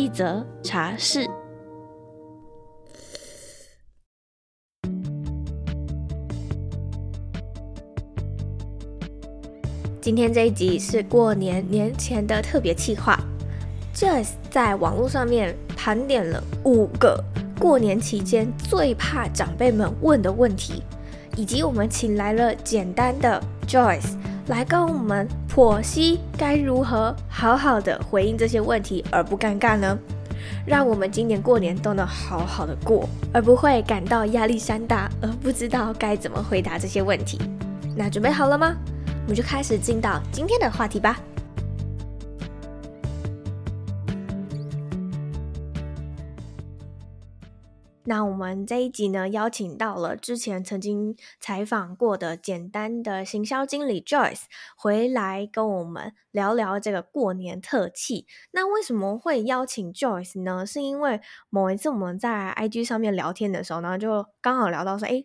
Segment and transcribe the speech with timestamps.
[0.00, 1.26] 一则茶室。
[10.00, 13.14] 今天这一集是过年年前的特别企划
[13.94, 17.22] ，Joyce 在网络上面盘点了五个
[17.60, 20.82] 过年期间最怕长辈们问的问题，
[21.36, 23.38] 以及我们请来了简单的
[23.68, 29.98] Joyce 来跟我们婆媳该如何好好的回应这些问题而不尴尬呢？
[30.64, 37.36] 让我们今年过年都能好好的过，而不会感到压力山大而不知道该怎么回答这些问题。
[37.96, 38.76] 那准备好了吗？
[39.24, 41.18] 我们就开始进到今天的话题吧。
[48.10, 58.26] 那我们这一集呢，邀请到了之前曾经采访过的简单的行销经理 Joyce 回来跟我们聊聊这个过年特辑。
[58.50, 60.66] 那为什么会邀请 Joyce 呢？
[60.66, 65.22] 是因为某一次我们在 IG 上面聊天的时候呢，就刚好聊到说，哎。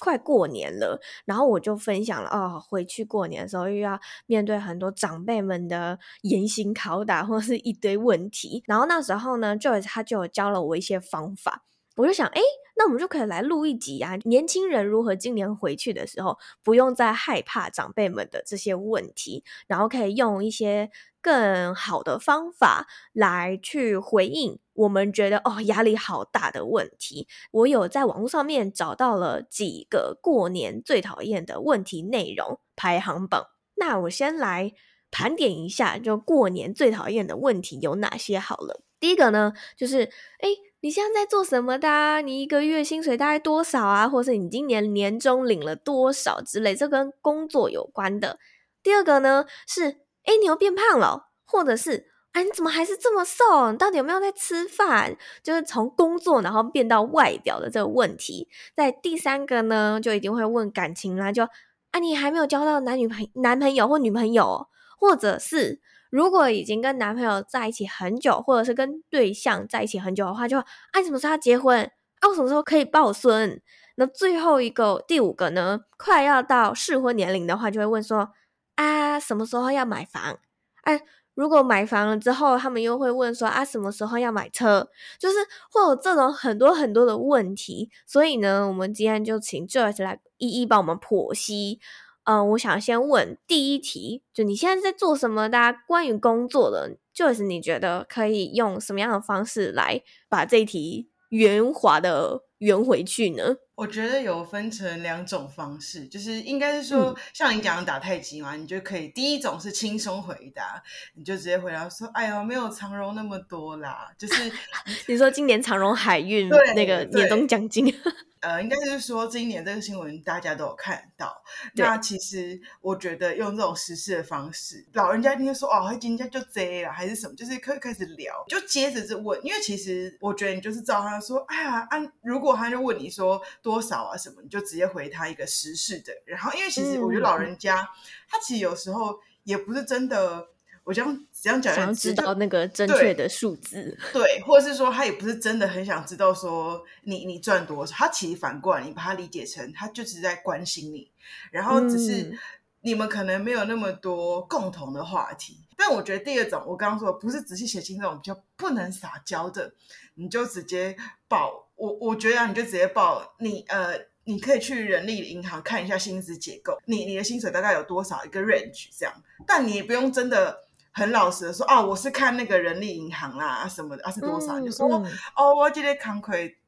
[0.00, 11.64] 快过年了，然后我就分享了哦，回去过年的时候又要面对很多长辈们的严刑拷打或是一堆问题，然后那时候呢，Joyce 他就教了我一些方法，
[11.96, 12.40] 我就想，诶，
[12.76, 20.90] 那我们就可以来录一集啊，年轻人如何今年回去的时候不用再害怕长辈们的这些问题，然后可以用一些。
[21.24, 27.28] 更好的方法来去回应我们觉得哦，压力好大的问题。
[27.52, 33.44] 我有在网络上面找到了几个过年最讨厌的问题内容排行榜。
[33.76, 34.72] 那我先来
[35.12, 38.82] 盘点一下，就过年最讨厌的问题有哪些好了。
[38.98, 40.10] 第一个呢，就是
[40.40, 40.48] 哎，
[40.82, 42.20] 你现在在做什么的？
[42.22, 44.08] 你一个月薪水大概多少啊？
[44.08, 48.38] 或是你今年年终领了多少之类，这跟工作有关的。
[48.82, 50.02] 第二个呢是。
[50.24, 53.72] 哎，你又变胖了，或者是哎，你怎么还是这么瘦？
[53.72, 55.16] 你到底有没有在吃饭？
[55.42, 58.48] 就是从工作然后变到外表的这个问题。
[58.76, 61.42] 在第三个呢，就一定会问感情啦，就
[61.90, 65.80] 啊，你还没有交到男女朋男朋友或女朋友，或者是
[66.12, 71.90] 如果已经跟男朋友在一起很久，或者是跟对象在一起很久的话，就啊，你什么时候要结婚？
[72.20, 73.62] 啊，我什么时候可以抱孙？
[73.96, 78.28] 那最后一个第五个呢，快要到适婚年龄的话，就会问说。
[78.74, 80.38] 啊，什么时候要买房？
[80.82, 81.00] 哎、
[81.34, 84.88] 如果买房了之后，他们又会问说啊，什么时候要买车？
[85.18, 85.36] 就是
[85.70, 87.90] 会有这种很多很多的问题。
[88.06, 91.80] 所以呢，我们今天就请 Joyce 来一一帮我们剖析。
[92.24, 95.74] 嗯、呃，我想先问第一题，就你现在在做什么的？
[95.86, 103.56] 关于工作的，Joyce，你觉得可以用什么样的方式来把这一题圆滑的圆回去呢？
[103.74, 110.80] 我觉得有分成两种方式，就是应该是说，像你讲的打太极嘛，嗯、你就可以第一种是轻松回答，
[111.16, 114.52] 你就直接回答说：“哎呦，没有长荣那么多啦。”就是
[115.08, 117.92] 你说今年长荣海运那个年终奖金。
[118.42, 121.32] 呃，应该是说今年这个新闻大家都有看到。
[121.74, 129.40] 那其实我觉得用这种实事的方式，老人家听说哦，他今天就这了，还是什么，就是可以开始聊，就接着就问。
[129.44, 136.12] 因为其实我觉得你就是照他说，哎呀，按、啊、如果他就问你说多少啊什么，你就直接回他一个实事的。
[136.26, 137.86] 然后，因为其实我觉得老人家、嗯、
[138.28, 140.48] 他其实有时候也不是真的。
[140.84, 151.08] 我这样这样讲，想要知道那个正确的数字，对，对，或者是说他也不是真的很想知道说你你赚多少，他其实反过来，你把他理解成他就是在关心你，
[151.52, 152.36] 然后只是
[152.80, 155.56] 你们可能没有那么多共同的话题。
[155.70, 159.72] 嗯、但我觉得第二种，我刚刚说不是仔细写清这种比较不能撒娇的，
[160.14, 160.96] 你就直接
[161.28, 163.92] 报我，我觉得啊你就直接报你呃，
[164.24, 169.14] 你可以去人力银行看一下薪资结构，你你的薪水大概有多少一个 range 这样，
[169.46, 170.58] 但你也不用真的。
[170.92, 174.60] 很老实的说啊，我是看那个人力银行啦啊什么的啊是多少？
[174.60, 176.58] 嗯、就说、嗯、哦，我记得康亏，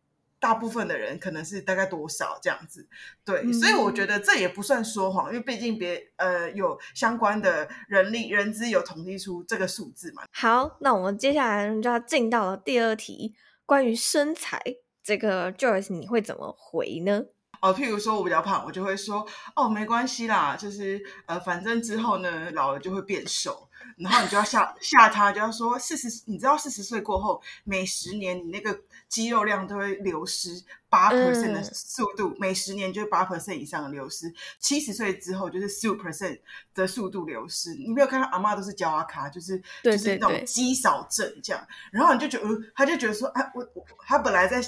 [0.40, 2.88] 大部分的人可能是大概多少这样子。
[3.24, 10.22] 对，嗯、所以我觉得这也不算说谎，因为毕竟别呃有相关的人力人资有统计出这个数字嘛。
[10.32, 13.34] 好，那我们接下来就要进到了第二题，
[13.66, 14.60] 关于身材
[15.02, 17.24] 这个 Joyce 你会怎么回呢？
[17.60, 19.26] 哦，譬如说我比较胖，我就会说
[19.56, 23.68] 哦，没关系啦，就是呃，反正之后呢，老了就会变瘦。
[23.96, 28.78] 然后你就要吓吓他，就要说四十，你知道四十岁过后，每十年你那个
[29.08, 30.50] 肌肉量都会流失
[30.88, 34.32] 八 percent 的速度，嗯、每十年就是八 percent 以上的流失。
[34.58, 36.40] 七十岁之后就是十五 percent
[36.74, 37.74] 的速度流失。
[37.74, 41.66] 你没有看到阿嬷都是胶阿卡，就是就是那种肌少症这样。
[41.90, 44.60] 然后你就觉得，呃、他就觉得说，啊，我我他本来在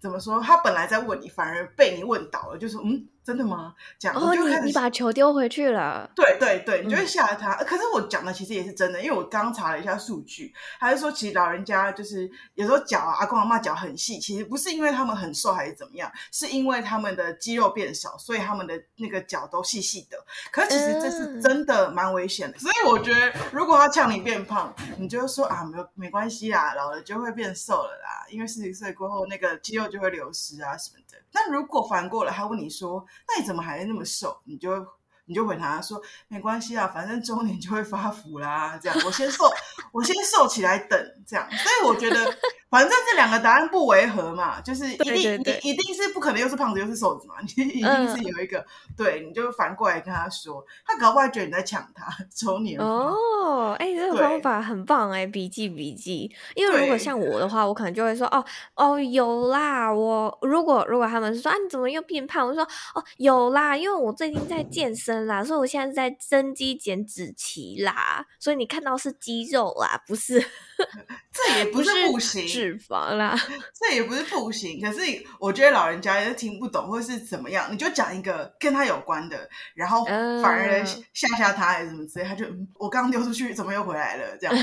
[0.00, 0.40] 怎么说？
[0.40, 3.08] 他本来在问你，反而被你问倒了，就说嗯。
[3.28, 3.74] 真的吗？
[3.98, 6.10] 这样哦，你你把球丢回去了。
[6.16, 7.52] 对对对，你就会吓他。
[7.56, 20.16] 嗯、可是我讲的其实也是真的，因为我刚查了一下数据，还是说其实老人家就是有时候脚啊，阿公阿妈脚很细，其实不是因为他们很瘦还是怎么样，是因为他们的肌肉变少，所以他们的那个脚都细细的。
[20.50, 22.56] 可是其实这是真的蛮危险的。
[22.56, 31.18] 嗯、所以我觉得，如果他呛你变胖，你就说啊，没有没关系啦，老了就会变瘦了啦，因为四十岁过后那个肌肉就会流失啊什么的。
[31.30, 34.86] 那如果反过来，他问你说：“那你怎么还那么瘦？”你就
[35.24, 39.50] 你就回答说：“没关系啊，反正中年就会发福啦。”这样，我先瘦，
[39.92, 41.48] 我先瘦起来等这样。
[41.50, 42.38] 所以我觉得。
[42.70, 48.66] 反正这两个答案不违和嘛，就是一定对对对，你一定是不可能又是胖子又是瘦子嘛，你 一定是有一个，嗯、
[48.96, 56.30] 对，你就反过来跟他说，他搞不好觉得你在抢他， 抽你哦，哎、欸，这个方法很棒哎，笔记笔记。
[56.54, 58.44] 因为如果像我的话，我可能就会说，哦
[58.74, 62.62] 哦有啦，我如果如果他们说啊你怎么又变胖，我说
[62.94, 70.44] 哦有啦，因为我最近在健身啦，所以我现在是在增肌减脂期啦，所以你看到是肌肉啦，不是，
[71.46, 72.46] 这也不是不行。
[72.46, 73.38] 脂肪啦，
[73.78, 74.80] 这也不是不行。
[74.80, 75.00] 可是
[75.38, 82.44] 我觉得老人家也听不懂，或是怎么样，你就讲一个跟他有关的，然后反而吓吓他，还是什么之类，他就
[82.74, 84.36] 我刚丢出去，怎么又回来了？
[84.40, 84.56] 这样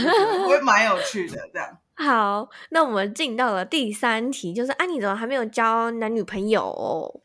[0.47, 1.37] 会蛮有趣的。
[1.53, 7.21] 这样 好，那我们进到了第三题，就是啊，你怎么还没有交男女朋友？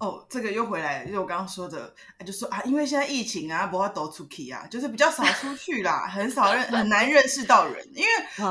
[0.00, 1.94] 哦，这个又回来了，就是我刚刚说的，
[2.24, 7.86] 就说啊，因为现在疫情啊，不要都出去啊，就是比较少出去啦，很少认，很难认识到人。
[7.94, 8.08] 因为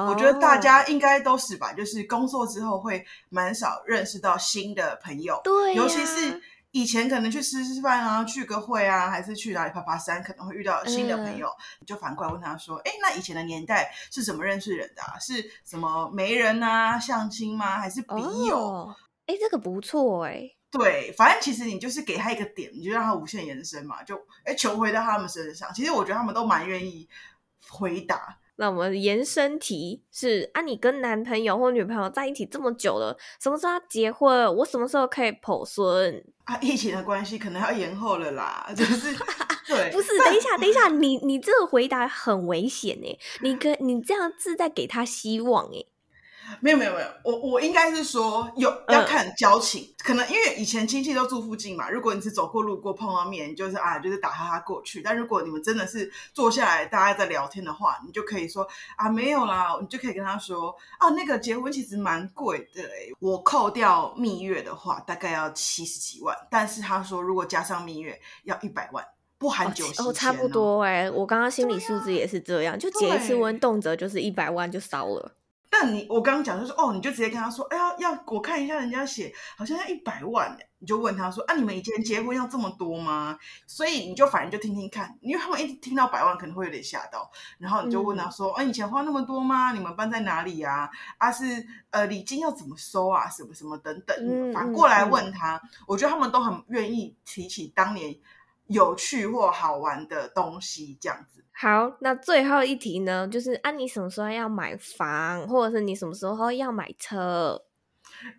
[0.08, 11.50] 我觉得大家应该都是吧，就是工作之后会蛮少认识到新的朋友，对、啊，尤其是以前可能去吃吃饭啊，聚个会啊，还是去哪里爬爬山，可能会遇到新的朋友，
[11.84, 15.18] 就反过来问他说，哎，那以前的年代是怎么认识人的啊？
[15.18, 17.80] 是什么媒人啊，相亲吗？
[17.80, 18.94] 还是笔友？
[19.26, 20.48] 哎、哦，这个不错哎。
[20.72, 25.74] 对，反正其实你就是给他一个点，你就让他无限延伸嘛，就哎求回到他们身上。
[25.74, 27.08] 其实我觉得他们都蛮愿意
[27.70, 28.38] 回答。
[28.58, 34.54] 那我们延伸题是：啊，你跟男朋友或女朋友在一起这么久了，什么时候要结婚？
[34.58, 36.22] 我什么时候可以抱孙？
[36.44, 38.70] 啊，疫情的关系可能要延后了啦。
[38.76, 39.16] 就是
[39.66, 45.86] 对，不是，等一下，等一下，你你这个回答很危险哎，你可你这样是在给他希望哎。
[46.60, 51.90] 没有没有没有，我我应该是说有要看交情，嗯、可能因为以前亲戚都住附近嘛。
[51.90, 55.02] 如果你是走过路过碰到面，就是啊，就是打哈哈过去。
[55.02, 62.84] 但如果你们真的是坐下来大家在聊天的话，你就可以说啊没有啦，你就可以跟他说啊那个结婚其实蛮贵的，
[63.20, 69.06] 我扣掉蜜月的话大概要七十几万，但是他说如果加上蜜月要一百万，
[69.38, 75.32] 不含酒席哦，哦差不多哎，我刚刚心理素质也是这样，就结一次婚动辄就是一百万就烧了。
[75.70, 83.38] 但你我刚刚讲就是哦，你就直接跟他说，哎呀，要我看一下人家写好像要一百万，你就问他说，啊，你们以前结婚要这么多吗？
[83.68, 87.30] 所以你就反正就听听看，因为他们一听到百万可能会有点吓到，
[87.60, 89.72] 然后你就问他说，啊，以前花那么多吗？
[89.72, 90.90] 你们办在哪里呀？
[91.20, 91.46] 啊，是
[91.92, 93.30] 呃礼金要怎么收啊？
[93.30, 98.16] 什么什么等等，反过来问他，我觉得他们都很愿意提起当年
[98.70, 101.44] 有趣或好玩的东西，这样子。
[101.52, 107.62] 好，那最后一题呢，就是啊，你什么时候要买房，或者是你什么时候要买车？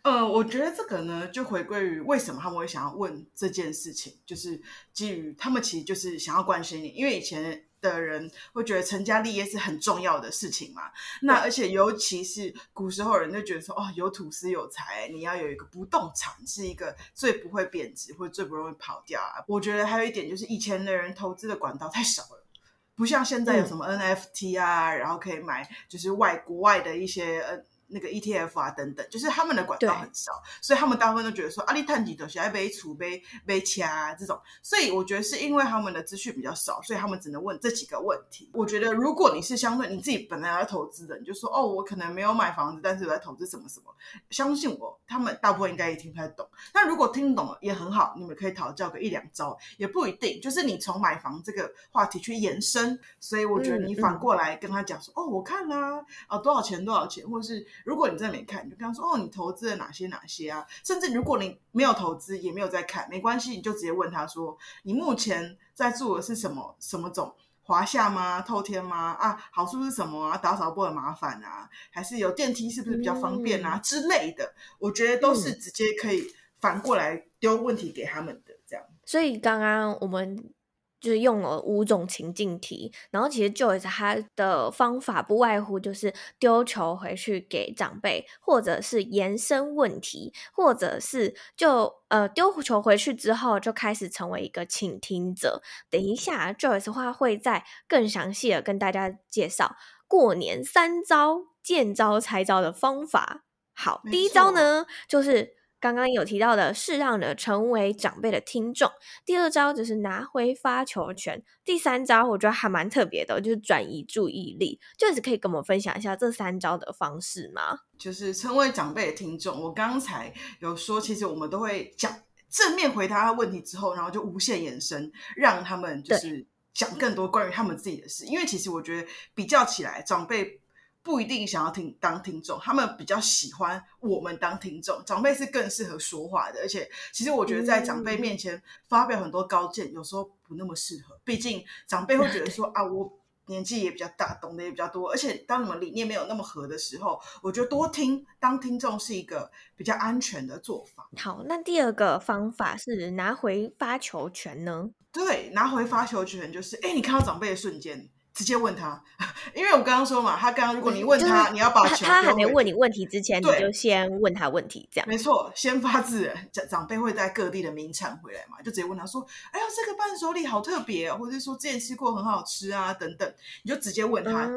[0.02, 4.60] 呃，我觉得这个呢，就回归于为什么他们会想要问这件事情，就是
[4.92, 10.90] 基于他们其实就是想要关心你，因为以前的人会觉得成家立业是很重要的事情嘛。
[11.22, 19.44] 那而且尤其是古时候人就觉得说，哦，有土司有财，你要有一个不动产，是一个最不会贬值或者最不容易跑掉啊。
[19.46, 22.46] 我觉得还有一点就是以前的人投资的管道太少了。
[22.94, 27.62] 不像现在有什么 NFT 啊，嗯、然后可以买就是外国外的一些呃。
[27.90, 30.32] 那个 ETF 啊，等等，就是他们的管道很少，
[30.62, 38.48] 所以他们大部分都觉得说，阿里探底都是爱被储备被掐这种，所以我觉得是因为他们的资讯比较少，所以他们只能问这几个问题。
[38.54, 43.86] 我觉得如果你是相对你自己本来要投资的，你就说哦，我可能没有买房子，但是我在投资什么什么，
[44.30, 46.48] 相信我，他们大部分应该也听不太懂。
[46.72, 52.98] 那如果听懂了也很好，你们可以讨教个一两招，也不一定，就是你从买房这个话题去延伸。
[53.18, 57.66] 所以我觉得你反过来跟他讲说，嗯嗯、哦，我看啦，啊，多少钱多少钱，或是。
[57.84, 60.66] 如果你真的没看，你就跟他说哦，你投资了哪些哪些啊？
[60.84, 67.34] 甚至如果你没有投资，也没有在看，没关系，你就直接问他说，你目前在做的是什么什么种？
[67.62, 68.40] 华夏吗？
[68.42, 69.12] 透天吗？
[69.12, 70.36] 啊，好处是什么啊？
[70.36, 71.68] 打扫不很麻烦啊？
[71.90, 73.76] 还是有电梯是不是比较方便啊？
[73.76, 76.26] 嗯、之类的，我觉得都是直接可以
[76.58, 78.84] 反过来丢问题给他们的这样。
[79.04, 80.52] 所以刚刚我们。
[81.00, 95.62] 就是用了五种情境题，然后其实 Joyce 他的方法不外乎就是丢球回去给长辈，或者是延伸问题，或者是就呃丢球回去之后就开始成为一个倾听者。
[95.88, 99.76] 等一下 Joyce 的话会再更详细的跟大家介绍
[100.06, 103.44] 过年三招见招拆招的方法。
[103.72, 105.59] 好，第一招呢就是。
[105.80, 108.90] 刚刚有提到的，适当的成为长辈的听众。
[109.24, 111.42] 第二招就是拿回发球权。
[111.64, 114.78] 第三招我觉得还蛮特别的，就是转移注意力。
[114.98, 117.78] 就是可以跟我们分享一下这三招的方式吗？
[117.98, 119.58] 就是成为长辈的听众。
[119.62, 122.14] 我刚才有说，其实我们都会讲
[122.50, 128.26] 正面回答他问题之后，然后就无限延伸，让他们就是讲更多关于他们自己的事。
[128.26, 130.59] 因为其实我觉得比较起来，长辈。
[131.02, 135.02] 不一定想要听当听众，他们比较喜欢我们当听众。
[135.04, 141.18] 长辈是更适合说话的，而且其实我觉得在长辈面前发表很多高见，有时候不那么适合。
[141.24, 151.08] 毕竟长辈会觉得说啊，我年纪也比较大，懂得也比较多，而且当你们理念没有那么合的时候，我觉得多听当听众是一个比较安全的做法。
[151.16, 154.90] 好，那第二个方法是拿回发球权呢？
[155.10, 158.10] 对，拿回发球权就是，哎，你看到长辈的瞬间。
[158.40, 158.98] 直接问他，
[159.54, 165.52] 因为我刚刚说嘛，他刚刚如果你问他，就是、你要把球他，他还没问你问题之前，你就先问他问题，这样没错。
[165.54, 169.20] 先发制人，长长辈会在各地的名产回来嘛，就直接问他说
[169.52, 173.30] ：“哎呀，这个伴手礼好特别、哦，或者说之前吃过很好吃啊，等等。”
[173.62, 174.48] 你就直接问他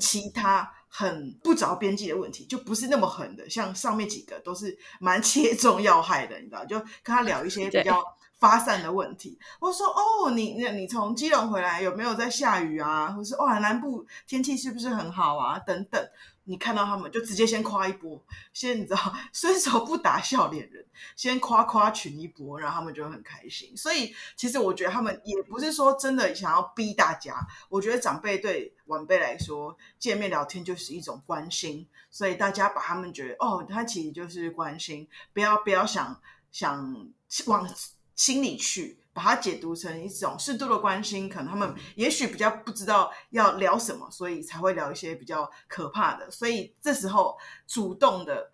[0.00, 6.64] 其他很不着边际的问题，就不是那么狠的，像上面几个都是蛮切中要害的，你知道？
[6.64, 8.02] 就跟他聊一些 比较。
[8.38, 13.08] 发散的问题，我说哦，你你你从基隆回来有没有在下雨啊？
[13.08, 15.58] 或是哇，南部天气是不是很好啊？
[15.58, 16.00] 等等，
[16.44, 23.76] 你看到他们就直接先夸一波，先你知道， 伸手不打笑脸人，先夸夸群一波，然后他们就很开心。
[23.76, 27.34] 所以其实我觉得他们也不是说真的想要逼大家，
[27.68, 36.20] 我觉得长辈对晚辈来说见面聊天就是一种关心，所以大家把他们觉得哦，他其实就是关心，不要不要想
[36.52, 37.10] 想
[37.46, 37.68] 往。
[38.18, 46.28] 心里去把它解读成一种适度的关心，可能他们也许比较不知道要聊什么，所以才会聊一些比较可怕的。
[46.28, 48.50] 所以这时候主动的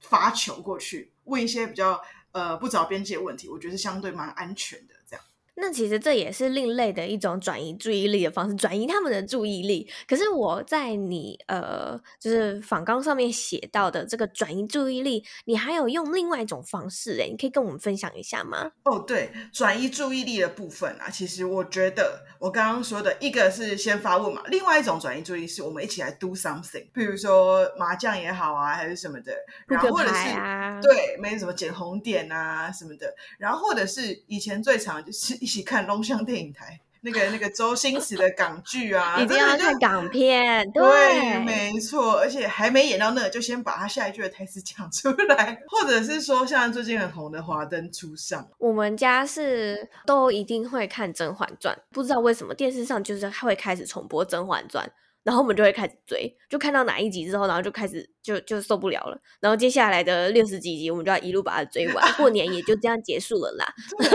[0.00, 1.98] 发球过去，问一些比较
[2.32, 4.94] 呃不着边际的问题，我觉得是相对蛮安全的。
[5.58, 9.90] 那其实这也是另类的一种转移注意力的方式，转移他们的注意力。
[10.06, 18.70] 可是我在你呃，就是访纲上面写到的这个转移注意力，你还有用另外一种方式诶，你可以跟我们分享一下吗？
[18.84, 29.32] 哦，对，转移注意力的部分啊，其实我觉得我刚刚说的一个是先发问嘛，另外一种转移注意力是我们一起来 do something，比如说麻将也好啊，还是什么的，
[29.66, 35.45] 然后或者是、啊、对，没什么捡红点啊什么的，然后或者是以前最常就是。
[35.46, 54.84] 一起看龙翔电影台那个那个周星驰的港剧啊， 一定要看港片，对，对，没错，而且还没演到那个，就先把他下一句的台词讲出来， 或者是说像最近很红的《华灯初上》，我们家是都一定会看《甄嬛传》，不知道为什么电视上就是会开始重播《甄嬛传》。
[55.26, 59.20] 然后我们就会开始追，就看到哪一集之后，然后就开始就就受不了了。
[59.40, 62.12] 然后接下来的六十几集，我们就要一路把它追完。
[62.12, 63.66] 过年也就这样结束了啦。
[63.98, 64.08] 对，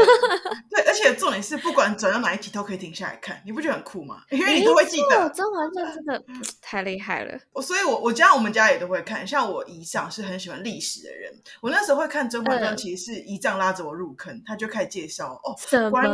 [0.69, 4.21] 对，而且重点是，不管转到哪一集都可以停下来看，你不觉得很酷吗？
[4.29, 5.29] 因为你都会记得。
[5.31, 6.23] 甄嬛传真的
[6.61, 7.37] 太厉害了。
[7.51, 9.27] 我所以我，我我家我们家也都会看。
[9.27, 16.09] 像我姨丈是很喜欢历史的人，我那时候会看《甄嬛传》，其实是姨丈拉着我入坑，他就开始介绍哦，关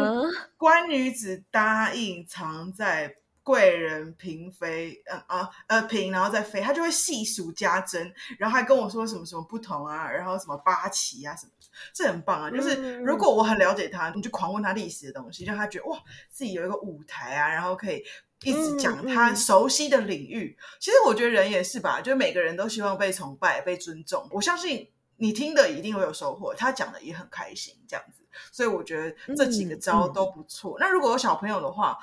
[0.58, 3.14] 关女子答应藏在。
[3.48, 11.52] 贵人嫔妃，嗯啊呃嫔，然后再妃，他就会细数家珍，然后还跟我说什么什么不同啊，然后什么八旗啊什么，
[11.94, 12.52] 这很棒啊！
[12.52, 15.98] 就是如果我很了解他，你就狂问他历史的东西，让他觉得哇，
[16.30, 18.04] 自己有一个舞台啊，然后可以
[18.44, 20.58] 一直讲他熟悉的领域。
[20.82, 24.28] 其实我觉得人也是吧，就每个人都希望被崇拜、被尊重。
[24.32, 28.24] 我相信你听的一定会有收获，他讲的也很开心，这样子。
[28.52, 30.78] 所以我觉得这几个招都不错。
[30.80, 31.98] 那如果有小朋友的话，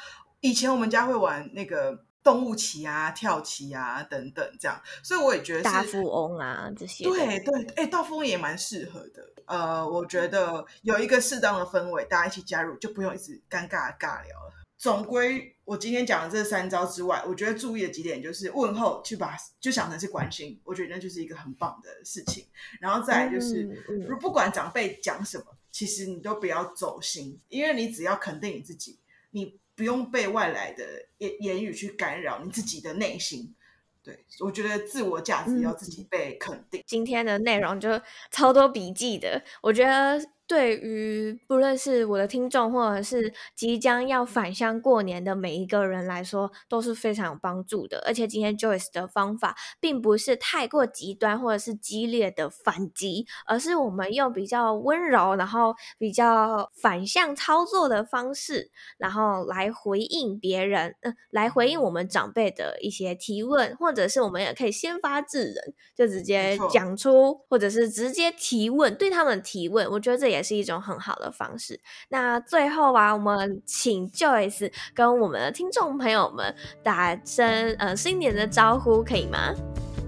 [0.45, 7.03] 以前我们家会玩那个动物棋啊、跳棋啊等等，这样，所以我也觉得是大富翁啊这些。
[7.03, 9.27] 对对，哎，大富翁也蛮适合的。
[9.47, 14.53] 呃，我觉得有一个适当的氛围，大家一起加入，就不用一直尴尬的尬聊了。
[14.77, 22.45] 总归我今天讲的这三招之外，我觉得注意的几点就是问候，去把就想成是关心，我觉得那就是一个很棒的事情。
[22.81, 28.99] 然后再来就是，嗯嗯、不管长辈讲什么，其实你都不要走心，因为你只要肯定你自己，
[29.31, 30.85] 你不用被外来的
[31.19, 33.55] 言言语去干扰你自己的内心。
[34.03, 36.81] 对，我觉得自我价值要自己被肯定。
[36.81, 37.89] 嗯、今天的内容就
[38.31, 40.21] 超多笔记的，我觉得。
[40.47, 48.03] 对于不论是我的听众，或者是即将要返乡过年的每一个人来说，都是非常有帮助的。
[48.07, 69.91] 而且今天 Joyce 的方法，并不是太过极端或者是激烈的反击，而是我们用比较温柔，然后比较反向操作的方式，然后来回应别人，呃，来回应我们长辈的一些提问，或者是我们也可以先发制人，就直接讲出，或者是直接提问，对他们提问。
[69.91, 70.44] 我觉得这也。
[70.45, 71.81] 也是一种很好的方式。
[72.11, 79.55] 那最后啊，我们请 Joyce 跟我们的听众朋友们打声呃新年的招呼，可以吗？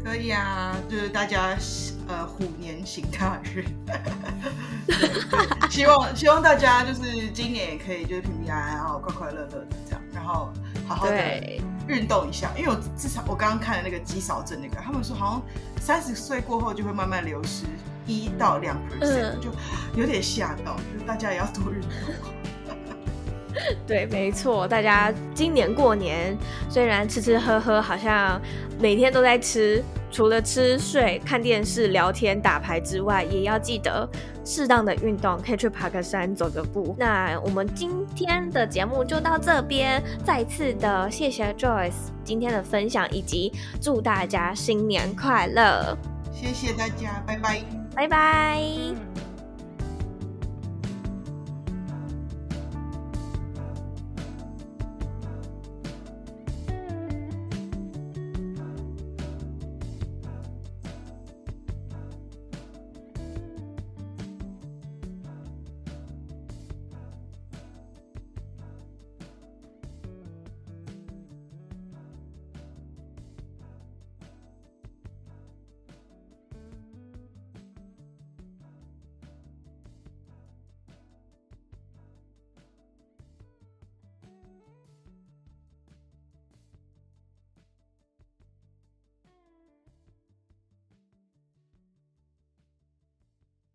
[0.05, 1.57] 可以啊，就是大家
[2.07, 3.65] 呃虎年行大运，
[5.71, 10.53] 希望希望大家就是今年也可以就是平平安安，然后快快乐乐的这样，然后
[10.87, 12.53] 好好的运动一下。
[12.57, 15.43] 因为我至少我刚刚看了那个肌少症那个，他们说好像
[15.81, 17.65] 三十岁过后就会慢慢流失。
[18.07, 19.51] 一到两 percent 就
[19.95, 21.91] 有点吓到，就是大家也要多运动。
[23.87, 26.37] 对，没错，大家今年过年
[26.69, 28.41] 虽然吃吃喝喝，好像
[28.79, 34.07] 每天都在吃，除了吃睡、看电视、聊天、打牌之外，也要记得
[34.45, 36.95] 适当的运动，可以去爬个山、走个步。
[36.99, 45.97] 那我们今天的节目就到这边，再次的谢谢 Joyce 今天的分享，以及祝大家新年快乐。
[46.31, 47.86] 谢谢大家，拜拜。
[47.97, 49.16] 拜拜。